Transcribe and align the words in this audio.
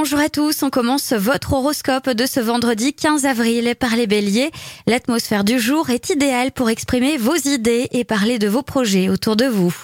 Bonjour 0.00 0.20
à 0.20 0.28
tous, 0.28 0.62
on 0.62 0.70
commence 0.70 1.12
votre 1.12 1.54
horoscope 1.54 2.08
de 2.08 2.24
ce 2.24 2.38
vendredi 2.38 2.94
15 2.94 3.26
avril 3.26 3.74
par 3.74 3.96
les 3.96 4.06
béliers. 4.06 4.52
L'atmosphère 4.86 5.42
du 5.42 5.58
jour 5.58 5.90
est 5.90 6.10
idéale 6.10 6.52
pour 6.52 6.70
exprimer 6.70 7.16
vos 7.16 7.34
idées 7.34 7.88
et 7.90 8.04
parler 8.04 8.38
de 8.38 8.46
vos 8.46 8.62
projets 8.62 9.08
autour 9.08 9.34
de 9.34 9.46
vous. 9.46 9.74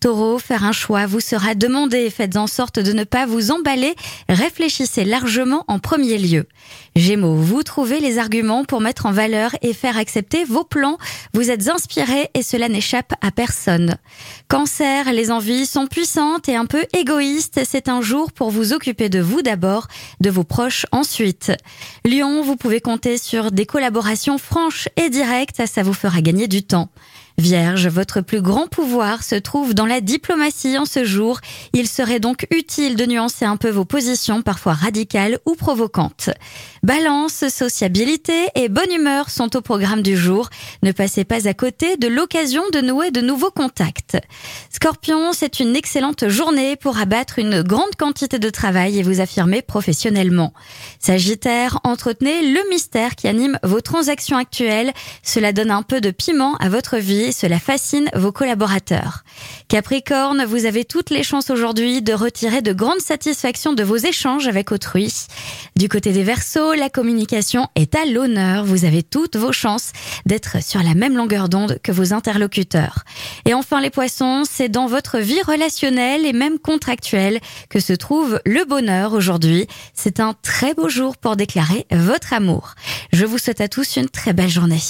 Taureau, 0.00 0.40
faire 0.40 0.64
un 0.64 0.72
choix 0.72 1.06
vous 1.06 1.20
sera 1.20 1.54
demandé, 1.54 2.10
faites 2.10 2.36
en 2.36 2.48
sorte 2.48 2.80
de 2.80 2.92
ne 2.92 3.04
pas 3.04 3.26
vous 3.26 3.52
emballer, 3.52 3.94
réfléchissez 4.28 5.04
largement 5.04 5.64
en 5.68 5.78
premier 5.78 6.18
lieu. 6.18 6.46
Gémeaux, 6.96 7.36
vous 7.36 7.62
trouvez 7.62 8.00
les 8.00 8.18
arguments 8.18 8.64
pour 8.64 8.80
mettre 8.80 9.06
en 9.06 9.12
valeur 9.12 9.52
et 9.62 9.72
faire 9.72 9.96
accepter 9.96 10.42
vos 10.42 10.64
plans, 10.64 10.98
vous 11.32 11.48
êtes 11.48 11.68
inspiré 11.68 12.28
et 12.34 12.42
cela 12.42 12.68
n'échappe 12.68 13.12
à 13.20 13.30
personne. 13.30 13.94
Cancer, 14.48 15.12
les 15.12 15.30
envies 15.30 15.64
sont 15.64 15.86
puissantes 15.86 16.48
et 16.48 16.56
un 16.56 16.66
peu 16.66 16.84
égoïstes, 16.98 17.60
c'est 17.64 17.88
un 17.88 18.00
jour 18.00 18.32
pour 18.32 18.50
vous 18.50 18.72
occuper 18.72 19.08
de 19.08 19.20
vous 19.20 19.42
d'abord, 19.42 19.59
de 20.20 20.30
vos 20.30 20.44
proches 20.44 20.86
ensuite. 20.92 21.52
Lion, 22.04 22.42
vous 22.42 22.56
pouvez 22.56 22.80
compter 22.80 23.18
sur 23.18 23.50
des 23.50 23.66
collaborations 23.66 24.38
franches 24.38 24.88
et 24.96 25.10
directes, 25.10 25.66
ça 25.66 25.82
vous 25.82 25.94
fera 25.94 26.20
gagner 26.20 26.48
du 26.48 26.62
temps. 26.62 26.90
Vierge, 27.40 27.88
votre 27.88 28.20
plus 28.20 28.42
grand 28.42 28.68
pouvoir 28.68 29.24
se 29.24 29.34
trouve 29.34 29.74
dans 29.74 29.86
la 29.86 30.00
diplomatie 30.02 30.76
en 30.76 30.84
ce 30.84 31.04
jour. 31.04 31.40
Il 31.72 31.88
serait 31.88 32.20
donc 32.20 32.46
utile 32.50 32.96
de 32.96 33.06
nuancer 33.06 33.46
un 33.46 33.56
peu 33.56 33.70
vos 33.70 33.86
positions, 33.86 34.42
parfois 34.42 34.74
radicales 34.74 35.38
ou 35.46 35.54
provocantes. 35.54 36.30
Balance, 36.82 37.48
sociabilité 37.48 38.48
et 38.54 38.68
bonne 38.68 38.92
humeur 38.92 39.30
sont 39.30 39.56
au 39.56 39.62
programme 39.62 40.02
du 40.02 40.16
jour. 40.16 40.50
Ne 40.82 40.92
passez 40.92 41.24
pas 41.24 41.48
à 41.48 41.54
côté 41.54 41.96
de 41.96 42.08
l'occasion 42.08 42.62
de 42.72 42.80
nouer 42.80 43.10
de 43.10 43.22
nouveaux 43.22 43.50
contacts. 43.50 44.18
Scorpion, 44.70 45.32
c'est 45.32 45.60
une 45.60 45.76
excellente 45.76 46.28
journée 46.28 46.76
pour 46.76 46.98
abattre 46.98 47.38
une 47.38 47.62
grande 47.62 47.96
quantité 47.98 48.38
de 48.38 48.50
travail 48.50 48.98
et 48.98 49.02
vous 49.02 49.20
affirmer 49.20 49.62
professionnellement. 49.62 50.52
Sagittaire, 50.98 51.80
entretenez 51.84 52.52
le 52.52 52.60
mystère 52.70 53.16
qui 53.16 53.28
anime 53.28 53.58
vos 53.62 53.80
transactions 53.80 54.36
actuelles. 54.36 54.92
Cela 55.22 55.54
donne 55.54 55.70
un 55.70 55.82
peu 55.82 56.02
de 56.02 56.10
piment 56.10 56.56
à 56.56 56.68
votre 56.68 56.98
vie 56.98 57.29
cela 57.32 57.58
fascine 57.58 58.08
vos 58.14 58.32
collaborateurs. 58.32 59.24
Capricorne, 59.68 60.44
vous 60.44 60.66
avez 60.66 60.84
toutes 60.84 61.10
les 61.10 61.22
chances 61.22 61.50
aujourd'hui 61.50 62.02
de 62.02 62.12
retirer 62.12 62.62
de 62.62 62.72
grandes 62.72 63.00
satisfactions 63.00 63.72
de 63.72 63.82
vos 63.82 63.96
échanges 63.96 64.48
avec 64.48 64.72
autrui. 64.72 65.12
Du 65.76 65.88
côté 65.88 66.12
des 66.12 66.22
Verseaux, 66.22 66.74
la 66.74 66.90
communication 66.90 67.68
est 67.74 67.94
à 67.94 68.04
l'honneur. 68.04 68.64
Vous 68.64 68.84
avez 68.84 69.02
toutes 69.02 69.36
vos 69.36 69.52
chances 69.52 69.92
d'être 70.26 70.62
sur 70.62 70.82
la 70.82 70.94
même 70.94 71.16
longueur 71.16 71.48
d'onde 71.48 71.78
que 71.82 71.92
vos 71.92 72.12
interlocuteurs. 72.12 73.04
Et 73.46 73.54
enfin 73.54 73.80
les 73.80 73.90
Poissons, 73.90 74.42
c'est 74.48 74.68
dans 74.68 74.86
votre 74.86 75.18
vie 75.18 75.42
relationnelle 75.42 76.26
et 76.26 76.32
même 76.32 76.58
contractuelle 76.58 77.40
que 77.68 77.80
se 77.80 77.92
trouve 77.92 78.40
le 78.44 78.64
bonheur 78.64 79.12
aujourd'hui. 79.12 79.66
C'est 79.94 80.20
un 80.20 80.34
très 80.42 80.74
beau 80.74 80.88
jour 80.88 81.16
pour 81.16 81.36
déclarer 81.36 81.86
votre 81.90 82.32
amour. 82.32 82.74
Je 83.12 83.24
vous 83.24 83.38
souhaite 83.38 83.60
à 83.60 83.68
tous 83.68 83.96
une 83.96 84.08
très 84.08 84.32
belle 84.32 84.48
journée. 84.48 84.80